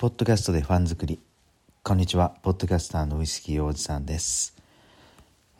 [0.00, 1.20] ポッドキャストでファン作り。
[1.82, 2.34] こんにちは。
[2.40, 4.56] ポッドキャスターのウイスキーおじさんです、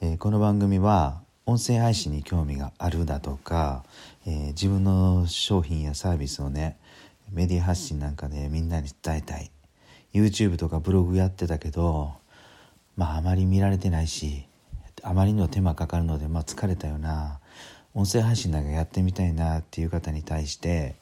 [0.01, 3.85] えー、この番組は音声配信に興味があるだとか、
[4.27, 6.79] えー、自分の商品やサービスをね
[7.31, 9.51] メディア発信なんかでみんなに伝えたい。
[10.15, 12.15] YouTube とかブログやってたけど
[12.97, 14.47] まああまり見られてないし
[15.03, 17.41] あまりの手間かかるので、まあ、疲れたよな。
[17.93, 20.95] 音声配信なんかやってみたいなっていう方に対して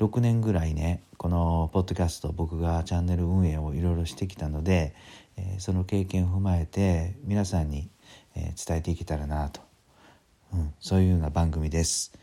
[0.00, 4.94] 6年ぐらいねこのポッドキャスト僕がチャンネル運営をいろいろしてきたので、
[5.36, 7.90] えー、その経験を踏まえて皆さんに、
[8.34, 9.60] えー、伝えていけたらなと、
[10.54, 12.14] うん、そういうような番組です。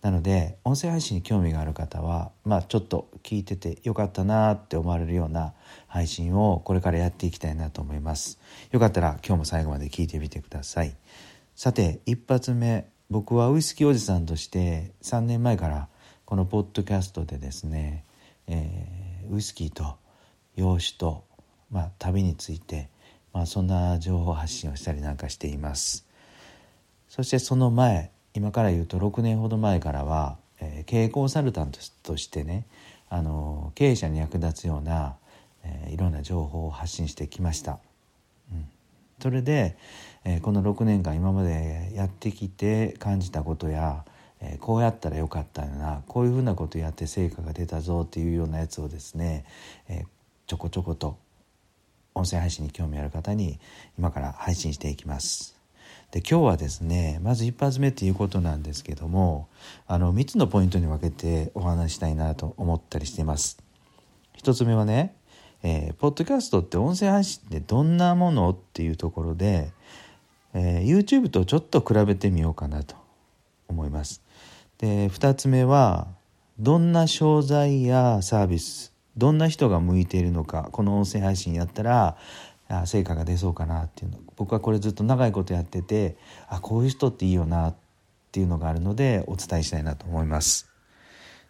[0.00, 5.52] なので音声配信に興味がある方はまあちょっと聞いててよかったなって思われるような
[5.86, 8.38] 配信をこれからやっていきたいなと思います。
[8.70, 10.96] よかったら今日も最後まで聞いてみてください。
[11.54, 15.88] さて一発目僕はウイスキーおじさんとして3年前から
[16.28, 18.04] このポッドキャストでですね
[18.48, 19.96] えー、ウイスキーと
[20.56, 21.24] 洋酒と、
[21.70, 22.90] まあ、旅について、
[23.32, 26.06] まあ、そんな情報発信をしたりなんかしています。
[27.08, 32.66] そしてその前今から言うと6年ほど前からは、えー、経営コンサルタントとしてね
[33.08, 35.16] あの経営者に役立つような、
[35.64, 37.78] えー、いろんな情報を発信してきました、
[38.52, 38.68] うん、
[39.22, 39.78] それで、
[40.24, 44.04] えー、この6年間今までやってきて感じたことや
[44.40, 49.44] え、こうやったらよかったよなこういうふうなことやって成果が出たぞっていうようなやつをですね、
[49.88, 50.04] え、
[50.46, 51.18] ちょこちょこと
[52.14, 53.60] 音声配信に興味ある方に
[53.98, 55.56] 今から配信していきます。
[56.10, 59.46] で今日はですねまず一発目っていうことなんですけども
[59.86, 63.58] あの3つのポイントに分けてお話したいなと思ったりしています。
[64.38, 65.14] 1つ目はね、
[65.62, 69.70] えー、ポッドキャストって音声配信ってどんなものっていうところで、
[70.54, 72.94] えー、YouTube とちょっと比べてみようかなと
[73.68, 74.22] 思います。
[74.78, 76.08] で2つ目は
[76.58, 82.16] どんな商材やサービスどんな人が向いているのかこの音声配信やったら
[82.84, 84.18] 成果が出そうかなっていうの。
[84.36, 86.16] 僕はこれずっと長いことやってて
[86.48, 87.74] あこういう人っていいよなっ
[88.30, 90.70] ていうのがあるのでお伝えしたいなと思います。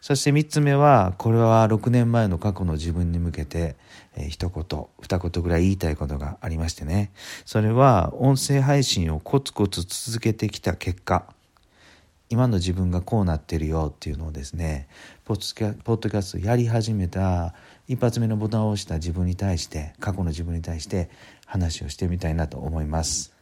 [0.01, 3.75] そして3つ目はこれは6年前の過去の自分に向けて、
[4.17, 7.11] えー、一言二言ぐらい言いたいことがありましてね。
[7.45, 11.27] それは音声配信をコツコツ続けてきた結果。
[12.31, 14.89] 今の自分がこうなってるよっていうのをですね
[15.25, 17.55] ポッドキャストやり始めた
[17.87, 21.09] 一発目のボタンを押した自分に対して過去の自分に対して
[21.47, 23.33] 話をしてみたいなと思います。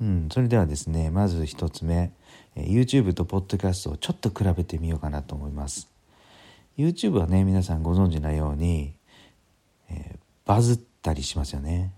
[0.00, 2.12] うん、それではですねまず一つ目
[2.56, 5.88] YouTube とポッドキャストをちょっと比べてみようかなと思います。
[6.78, 8.94] YouTube はね皆さんご存知のように、
[9.90, 11.92] えー、バズったりしますよね。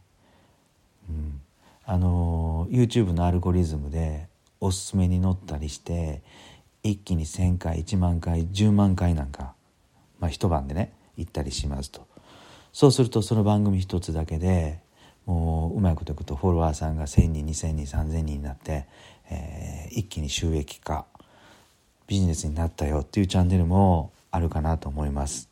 [1.09, 1.41] うん、
[1.85, 4.32] あの YouTube のアルゴリズムで
[4.63, 6.23] おすすめに載ったりして
[6.85, 9.55] 一気に1,000回1万回10万回なんか、
[10.21, 12.07] まあ、一晩でね行ったりしますと。
[12.73, 14.81] そうするとその番組一つだけで
[15.27, 18.87] もううまいこといくとフォロワーさんが1,000人2,000人3,000人になって、
[19.31, 21.07] えー、一気に収益化
[22.07, 25.51] ビジネスになったよっていうチャンネルもあるかなと思います。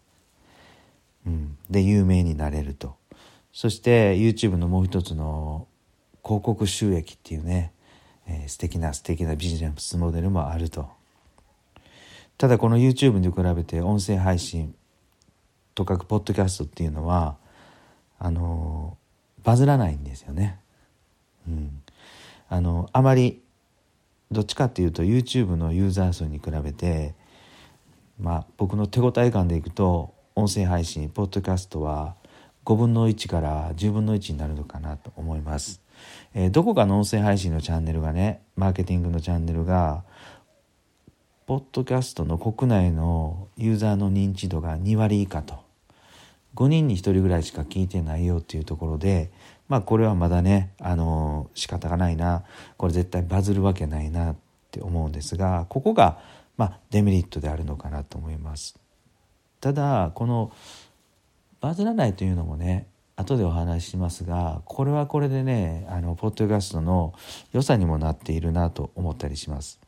[1.26, 2.96] うん、で有名になれると。
[3.52, 5.66] そして YouTube のもう一つの
[6.24, 7.72] 広告収益っていうね
[8.30, 10.88] えー、素敵な素敵なビジネスモデルもあると
[12.38, 14.74] ただこの YouTube に比べて音声配信
[15.74, 17.36] とかくポッドキャストっていうのは
[18.18, 18.96] あの
[19.42, 20.58] バズらないんですよね。
[21.48, 21.82] うん、
[22.48, 23.42] あのあまり
[24.30, 27.14] どっちかっていうと YouTube のユーザー数に比べて
[28.18, 32.14] まあ僕の手応え感でいくと音声配信ポッドキャストは
[32.64, 35.80] 5分の1から10分の1になるのかなと思います。
[36.34, 40.04] えー、どこかの音声配信のチャンネルがねマーケティングのチャンネルが
[41.46, 45.58] ポッドキャストの国内のユーザーの認知度が2割以下と
[46.54, 49.30] 5人に1人ぐらいしか聞いてないよっていうところで
[49.68, 52.44] まあこれはまだねあの仕方がないな
[52.76, 54.36] これ絶対バズるわけないなっ
[54.70, 56.18] て思うんですがここが
[56.56, 58.78] まあデメリットであるのかなと思います。
[59.60, 60.52] ただこの
[61.60, 62.86] バズらないというのもね
[63.20, 67.12] 後でお話ししますがこれはこれでねあのポッドキャストの
[67.52, 69.78] 良さにもなっているなと思ったりします。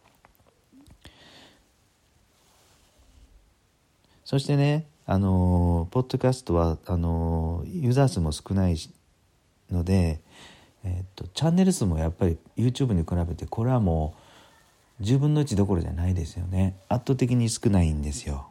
[4.24, 8.76] そしてねあのポッドキャストはあのユーザー数も少ない
[9.70, 10.20] ので、
[10.84, 14.14] えっと、チャンネル数もやっぱり YouTube に比べてこれはも
[15.00, 16.76] う10分の1どころじゃないですよね。
[16.88, 18.46] 圧倒的に少ないんですよ、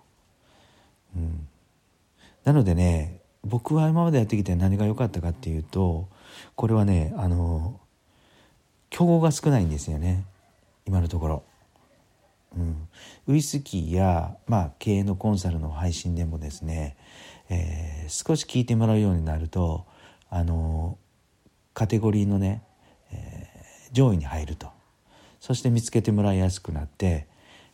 [1.15, 1.47] うん、
[2.43, 6.07] なのでね僕は今までやってきて何が良かったかっていうと
[6.55, 7.79] これはねあの
[8.89, 10.25] 競合が少ないんですよね。
[10.85, 11.43] 今のところ。
[12.55, 12.87] うん、
[13.27, 16.97] ウイスキーや、まあ、経営のコンサルの配信でもですね、
[17.49, 19.85] えー、少し聞いてもらうようになると
[20.29, 20.97] あの
[21.73, 22.61] カテゴリーのね、
[23.13, 24.67] えー、上位に入ると。
[25.39, 27.27] そして見つけてもらいやすくなって、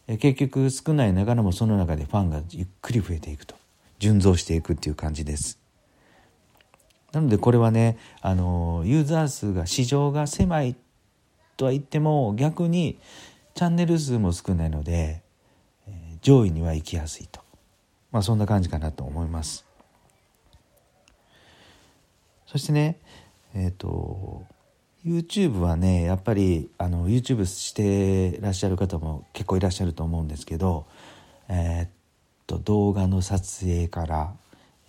[0.07, 3.55] えー、結局少ないながらもその中でファンがゆっくり増えていくと。
[3.99, 5.59] 順増していくっていう感じです。
[7.13, 10.75] なのでこれはねあのユーザー数が市場が狭い
[11.55, 12.99] とは言っても逆に
[13.55, 15.23] チャンネル数も少ないので、
[16.21, 17.41] 上位には行きやすいと、
[18.11, 19.65] まあ、そんな感じかなと思います。
[22.45, 22.99] そしてね
[23.53, 24.45] えっ、ー、と
[25.05, 30.85] YouTube はねやっぱりあの YouTube してらっしゃる方も結構いらっしゃると思うんですけど、
[31.47, 31.89] えっ、
[32.47, 34.33] と動画の撮影から、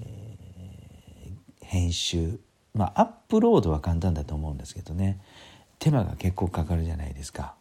[0.01, 2.39] えー、編集
[2.73, 5.21] まあアップロードは簡単だと思うんですけどね。
[5.79, 7.55] 手間が結構かかるじゃないですか。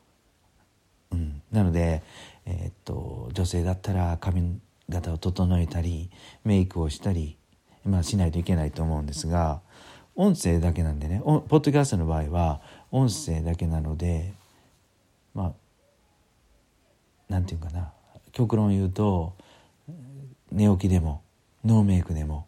[1.11, 2.03] うん、なので、
[2.45, 4.59] えー、っと女性だったら髪
[4.89, 6.09] 型を整えたり
[6.43, 7.37] メイクをしたり、
[7.85, 9.61] まあ、しないといけないと思うんですが
[10.15, 11.21] 音声だけなんでね。
[11.23, 12.61] ポッドキャストの場合は
[12.91, 14.33] 音声だけなので
[15.33, 15.53] まあ
[17.29, 17.91] なんていうかな。
[18.31, 19.33] 極論言うと
[20.57, 21.21] 寝起きでも
[21.63, 22.47] ノーメイクでも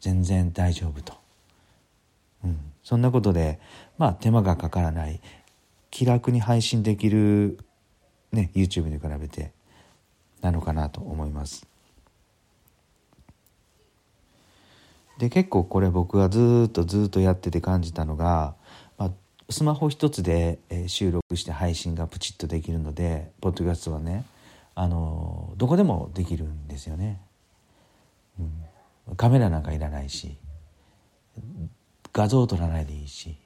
[0.00, 1.12] 全然大丈夫と、
[2.42, 3.60] うん、そんなことで
[3.98, 5.20] まあ手間がかからない
[5.90, 7.58] 気楽に配信できる、
[8.32, 9.52] ね、YouTube に比べて
[10.40, 11.66] なのかなと思います。
[15.18, 18.54] で結構これ僕がずっとずっとやってて感じたのが、
[18.96, 19.10] まあ、
[19.50, 20.58] スマホ一つで、
[20.88, 24.24] 収録して配信がプチッとできるのでポッドキャストはね
[24.74, 27.20] あのどこでもできるんですよね、
[29.08, 30.36] うん、カメラなんかいらないし
[32.12, 33.36] 画像を撮らないでいいし、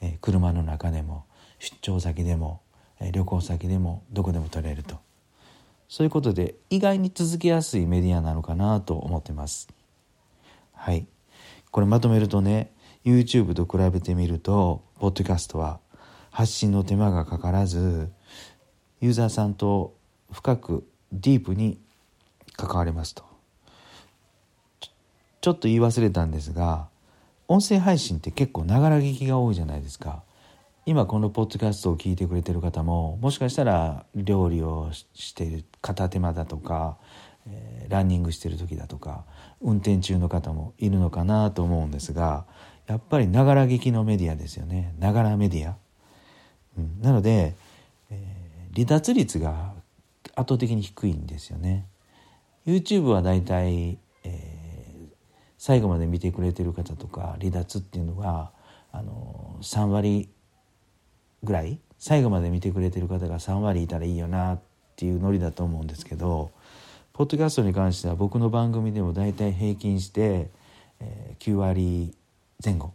[0.00, 1.24] え車の中でも
[1.60, 2.62] 出張先でも
[3.02, 4.96] え旅行先でもどこでも撮れると。
[5.88, 9.68] そういうことで意外に続けやすいメディアなのかなと思ってます。
[10.72, 11.06] はい。
[11.70, 12.72] これまとめるとね
[13.04, 15.80] YouTube と比べてみるとポッドキャストは
[16.30, 18.10] 発信の手間がかからず
[19.00, 19.96] ユーザーさんと
[20.32, 21.78] 深くディープに
[22.56, 23.24] 関われますと。
[25.40, 26.86] ちょっと言い忘れたんですが
[27.48, 30.22] 音声配信って結構ながら聞きが多いじゃないですか。
[30.84, 36.96] 今このポッドキャストを聞いてくれてる方ももしかしたら料理をしている片手間だとか、
[37.46, 39.24] えー、ランニングしてる時だとか
[39.60, 42.46] 運転中の方もいるのかなと思うんですが
[42.88, 44.92] やっぱりながら聞きのメディアですよね。
[44.98, 45.76] ながらメディア、
[46.76, 47.54] うん、なので、
[48.10, 49.71] えー、離脱率が
[50.36, 51.86] 倒的に低いんですよね。
[52.66, 53.98] YouTube はだいたい、
[55.64, 58.50] 最後まで見てくれてる方とか離脱っていうのが
[58.90, 60.28] あの3割
[61.44, 64.60] ぐらい最後まで見てくれてる方が3割いたらいいよなっ
[64.96, 66.50] ていうノリだと思うんですけど
[67.12, 70.50] ポッドキャストに関しては僕の番組でも大体平均して、
[70.98, 72.12] えー、9割
[72.64, 72.92] 前後。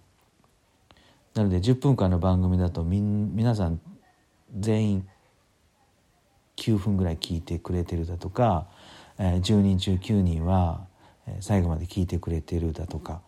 [1.35, 3.79] なので10分間の番組だとみん皆さん
[4.59, 5.07] 全員
[6.57, 8.67] 9分ぐらい聞いてくれてるだとか、
[9.17, 10.85] えー、10人中9人は
[11.39, 13.21] 最後まで聞いてくれてるだとか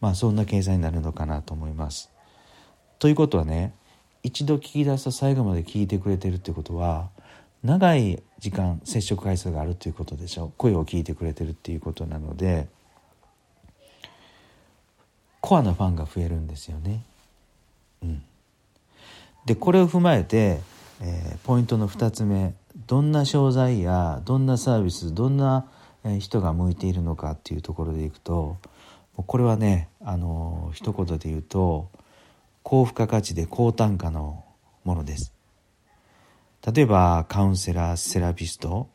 [0.00, 2.10] まあそんな計算になるのかなと思います。
[2.98, 3.74] ということはね
[4.22, 7.10] 一度聞き出すと最後まで聞いてくれてるってことは
[7.62, 12.68] 長い時間接触回数があるっていうことでしょう声を聞いてくれてるっていうことなので
[15.40, 17.04] コアなファンが増えるんですよね。
[18.02, 18.22] うん、
[19.44, 20.60] でこれを踏まえて、
[21.00, 22.54] えー、ポイントの2つ目
[22.86, 25.66] どんな商材やどんなサービスどんな
[26.20, 28.56] 人が向いているのかっていうところでいくと
[29.14, 31.90] これはねあの一言で言うと
[32.62, 34.44] 高付加価値で高単価の
[34.84, 35.32] ものです。
[36.74, 38.88] 例えばカウンセラーセラピスト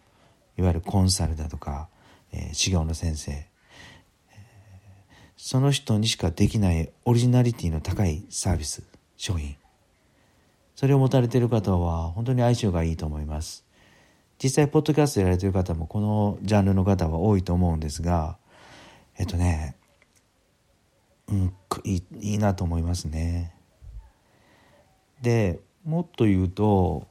[0.57, 1.87] いわゆるコンサルだとか、
[2.33, 3.47] えー、修行の先生、
[5.37, 8.83] その人にしかできないオリジナリティの高いサービス
[9.15, 9.60] 商品。
[10.81, 13.63] それを持たれている方は本当に相性がいいと思います。
[14.41, 18.39] 実際ポッドキャストやられてる方もこのジャンルの方は多いと思うんですが
[19.15, 19.75] えっとね
[21.27, 23.53] うんいいいいなと思いますね。
[25.21, 27.05] でもっと言うと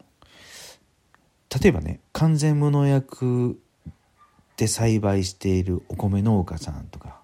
[1.62, 3.56] 例えばね完全無農薬
[4.56, 7.20] で栽培しているお米農家さんとか、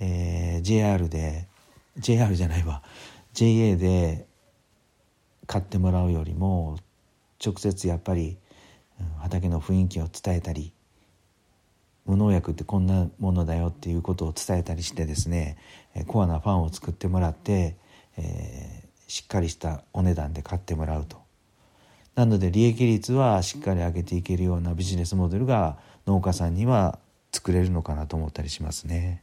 [0.00, 1.48] えー、JR で
[1.96, 2.82] JR じゃないわ。
[3.32, 4.26] JA で
[5.46, 6.78] 買ってもらうよりも
[7.44, 8.38] 直接やっぱり
[9.18, 10.72] 畑の雰囲気を伝えたり
[12.06, 15.56] 無農薬ってこんなものだよっていうことを伝えたりしてですね
[16.06, 17.76] コアなファンを作ってもらって、
[18.16, 21.18] えーしっかりしたお値段で買ってもらうと
[22.14, 26.98] なので利益率はしっかり上げていけるようなビジネスモデルが農家さんには
[27.32, 29.22] 作れるのかなと思ったりしますね。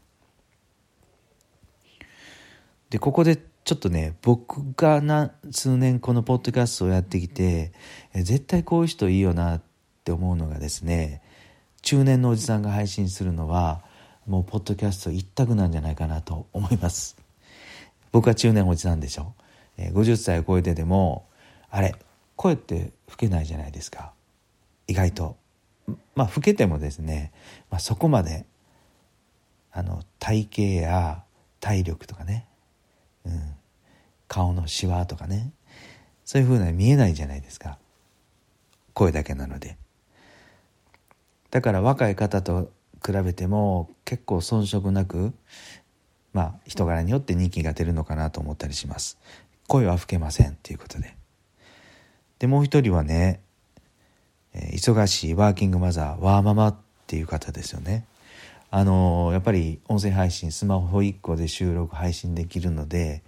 [2.89, 7.71] でここでちょっとね僕がな数年このポッドキャストをやってきて
[8.13, 9.61] 絶対こういう人いいよなっ
[10.03, 11.21] て思うのがですね
[11.81, 13.81] 中年のおじさんが配信するのは
[14.27, 17.17] もうポッドキャスト一択なんじゃないかなと思います。
[18.11, 19.33] 僕は中年おじさんでしょ。
[19.77, 21.27] 50歳を超えてでも
[21.69, 21.95] あれ
[22.35, 24.13] 声って老けないじゃないですか。
[24.87, 25.37] 意外と。
[26.15, 27.31] まあ老けてもですね、
[27.69, 28.45] まあ、そこまで
[29.71, 31.23] あの体型や
[31.59, 32.45] 体力とかね、
[33.25, 33.55] うん、
[34.27, 35.51] 顔のシワとかね。
[36.25, 37.77] そういうふうな見えないじゃないですか。
[38.93, 39.77] 声だけなので。
[41.49, 42.71] だから若い方と
[43.05, 45.33] 比べても結構遜色なく
[46.33, 49.17] まあ人柄によって人気が出るのかなと思ったりします。
[49.67, 51.15] 声は吹けませんっていうことで。
[52.39, 53.41] でもう一人はね
[54.55, 56.75] 忙しいワーキングマザーワーママっ
[57.07, 58.05] ていう方ですよね。
[58.73, 63.21] あのやっぱり音声配信スマホ1個で収録配信できるので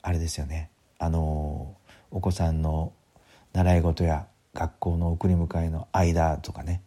[0.00, 0.70] あれですよね。
[1.00, 1.76] あの
[2.12, 2.92] お子さんの
[3.52, 6.82] 習い事や学校の送り迎えの間とかね。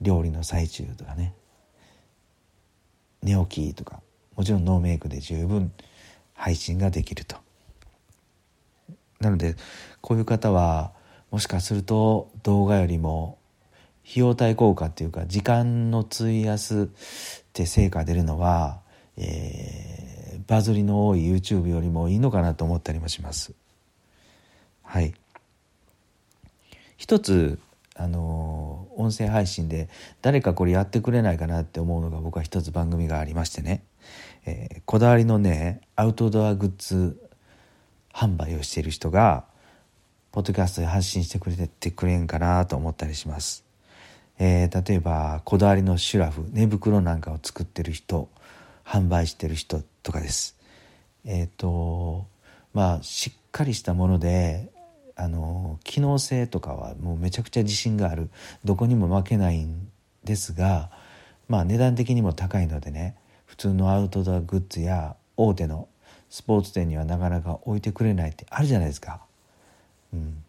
[0.00, 1.34] 料理の最中とかね。
[3.22, 4.00] 寝起きとか。
[4.34, 5.72] もちろんノーメイクで十分
[6.34, 7.36] 配信ができると。
[9.20, 9.54] なので
[10.00, 10.92] こういう方は
[11.30, 13.38] もしかすると動画よりも
[14.08, 16.86] 費用対効果っていうか時間の費やすっ
[17.52, 18.80] て成果出るのは、
[19.16, 23.54] えー、バズりの多い YouTube よりもいいのかなと思ったりもします。
[24.82, 25.14] はい。
[26.96, 27.58] 一つ
[27.96, 29.88] あの音声配信で
[30.20, 33.84] 誰かこれやってくれないかなって思うのが僕は一つ番組がありましてね、
[34.46, 37.20] えー、こだわりのねアウトドアグッズ
[38.12, 39.44] 販売をしている人が
[40.32, 43.63] ポッドキャストで発信してくれててくれんかなと思ったりします、
[44.38, 48.28] えー、例えばこだわりのシュラフ寝袋なんかを作ってる人
[48.84, 50.56] 販売してる人とかです。
[51.24, 52.26] えっ、ー、と
[52.72, 54.70] まあしっかりしたもので
[55.16, 58.30] あの機能性とかはもうめちゃくちゃ自信がある。
[58.64, 59.88] どこにも負けないん
[60.24, 60.90] ですが
[61.48, 65.88] まあ値段的にも高いのでね普通のアウトドアグッズや大手の
[66.28, 69.20] スポーツ店にはなかなか置いてくれないってあるじゃないですか。
[70.12, 70.42] うん、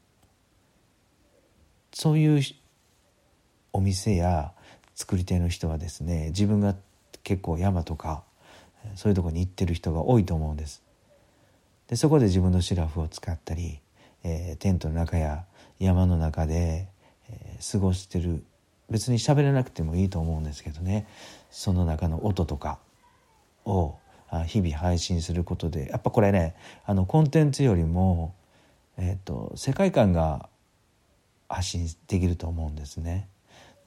[1.94, 2.42] そういう
[3.75, 4.51] お店や
[4.96, 6.75] 作り手の人はですね自分が
[7.24, 8.24] 結構山とか
[8.96, 10.84] そういうとこに行ってる人が多いと思うんです。
[11.88, 13.79] でそこで自分のシラフを使ったり
[14.25, 15.46] えー、テントの中や
[15.79, 16.88] 山の中で、
[17.29, 18.44] えー、過ごしてる
[18.89, 21.08] 別に喋らなくてもいいと思うんですけどね
[21.51, 22.79] その中の音とか
[23.65, 23.98] を
[24.48, 26.55] 日々配信することでやっぱこれね
[26.86, 28.34] あのコンテンツよりも、
[28.98, 30.50] えーと、世界観が
[31.48, 33.29] 発信できると思うんですね。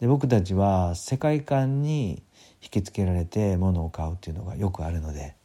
[0.01, 2.23] で僕たちは世界観に
[2.63, 5.39] 引きつけられて物を買うっていうのがよくあるので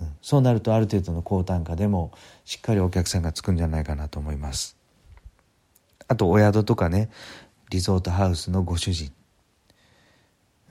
[0.00, 2.12] うん、そうなるとある程度の高単価でも
[2.44, 4.76] しっかりお客さんがつくんじゃないかなと思います。
[6.08, 7.10] あとお宿とかね
[7.70, 9.12] リゾートハウスのご主人、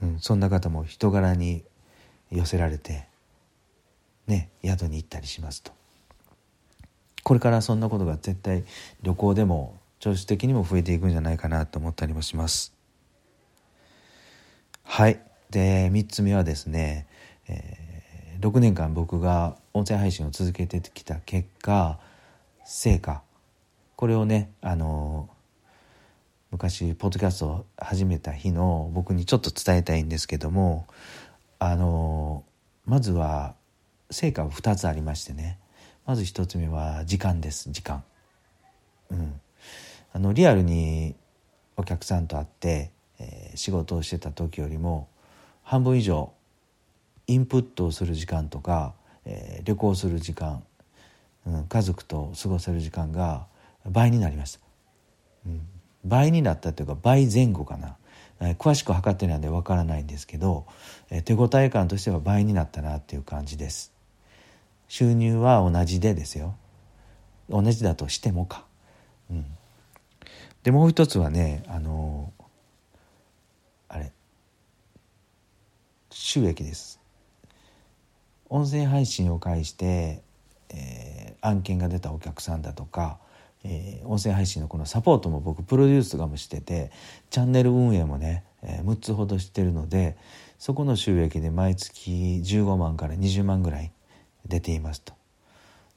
[0.01, 1.63] うん、そんな方も人柄に
[2.31, 3.07] 寄せられて
[4.27, 5.71] ね宿に行ったりしますと。
[7.23, 8.65] これからそんなことが絶対
[9.01, 12.72] 旅行でも調子的にも増えていくんじゃないかなと思ったりもします。
[14.95, 15.19] はい。
[15.49, 17.07] で3つ目はですね、
[17.47, 21.97] えー6年間僕が音声配信を続けてきた結果
[22.63, 23.23] 成果。
[23.95, 25.29] これをねあの
[26.51, 30.85] 昔ポッドキャストを始めた日の僕にちょっと伝えたいんですけども
[31.57, 32.43] あの
[32.85, 33.55] まずは
[34.11, 35.57] 成果は2つありましてね。
[36.05, 37.71] まず1つ目は時間です。
[37.71, 38.03] 時間。
[39.09, 39.41] うん。
[40.13, 41.15] あのリアルに
[41.77, 45.07] お客さんと会って、えー、仕事をしてた時よりも
[45.63, 46.31] 半分以上
[47.27, 48.93] インプットをする時間とか、
[49.25, 50.63] えー、旅行する時間、
[51.47, 53.45] うん、家族と過ごせる時間が
[53.85, 54.59] 倍になりました、
[55.47, 55.61] うん、
[56.03, 57.95] 倍になったというか倍前後かな、
[58.41, 60.65] えー、詳しく測ってないんでわからないんですけど、
[61.09, 63.93] えー、手応え感としては倍になったなっていう感じです。
[64.89, 66.55] 収入は同じでですよ。
[67.49, 68.65] 同じだとしてもか、
[69.31, 69.45] うん、
[70.63, 72.31] でもう一つはねあの
[74.03, 74.11] れ
[76.25, 77.01] 収益です
[78.47, 80.21] 音声配信を介して、
[80.69, 83.17] えー、案件が出たお客さんだとか、
[83.65, 86.91] えー、音声配信のこのサポートも僕プロデュースとかもしてて
[87.29, 90.15] チャンネル運営もね、えー、6つほどしてるので
[90.57, 92.09] そこの収益で毎月
[92.41, 93.91] 15万から20万ぐらい
[94.45, 95.13] 出ていますと。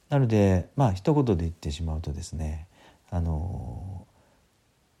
[0.09, 2.67] なのでまあ一言で言ってしまうとですね
[3.09, 4.05] あの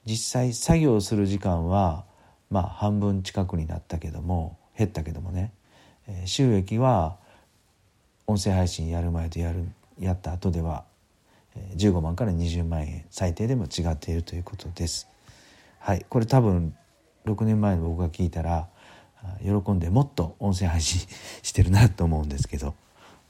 [0.05, 2.05] 実際作業する時間は
[2.49, 5.51] まあ半分近くになったけども減ったけどもね、
[6.07, 7.17] え、収益は
[8.27, 9.67] 音声配信やる前とやる
[9.99, 10.83] やった後では
[11.75, 15.07] 15万から20万円最低でも違っているということです。
[15.79, 16.75] はい、これ多分
[17.25, 18.67] 6年前の僕が聞いたら
[19.41, 21.01] 喜んでもっと音声配信
[21.41, 22.75] してるなと思うんですけど。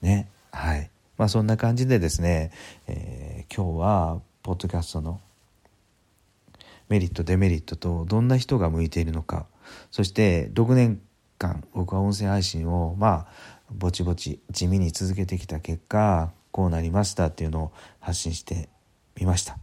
[0.02, 0.30] ね。
[0.52, 0.90] はい。
[1.18, 2.52] まあそんな感じでですね、
[2.88, 5.20] えー、今日はポッドキャストの
[6.90, 9.46] メリットデメリットとどんな人が向いているのか。
[9.92, 11.02] そして6年
[11.38, 13.28] 間僕は音声配信をまあ
[13.72, 18.70] ぼちぼち地味に続けてきた結果こうなりましたっていうのを発信して
[19.16, 19.58] みました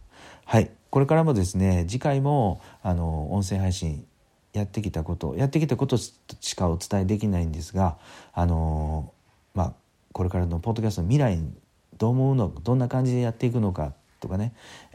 [0.45, 4.05] はいこれからもですね次回もあの音声配信
[4.53, 6.13] やってきたことやってきたことし
[6.55, 7.97] かお伝えできないんですが
[8.33, 9.11] あの
[9.53, 9.73] まあ
[10.13, 11.51] これからのポッドキャストの未来に
[11.97, 14.53] どう思うのどんな感じでやっていくのかとかね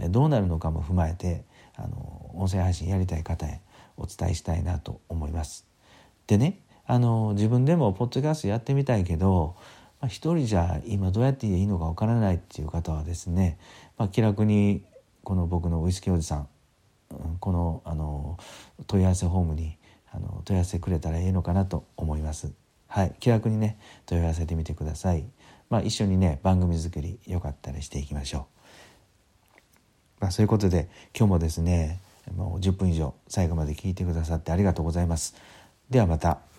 [0.08, 1.44] どうなるのかも踏まえて
[1.76, 3.60] あの音声配信やりたい方へ
[3.96, 5.66] お伝えしたいなと思います。
[6.26, 6.60] でね
[6.90, 9.54] あの自分でもポッドキャストやってみたいけど、
[10.00, 13.60] まあ、一人じゃ今どうやっていいのかわからないっていう方はですね、
[13.96, 14.82] まあ、気楽に
[15.22, 16.48] この僕のウイスキーおじさん
[17.38, 18.38] このあの
[18.88, 19.76] 問い合わせフォームに
[20.12, 22.52] あの問い合わせくれたらいいのかなと思います。
[22.88, 25.24] はい、気楽にね問い合わせてみてください。
[25.68, 28.48] まあ、一緒にね番組作りよかったらしていきましょ
[30.18, 30.22] う。
[30.22, 32.00] まあ、そういうことで今日もですね
[32.34, 35.36] もう10分以上最後まで聞いてくださってありがとうございます。
[35.88, 36.49] ではまた。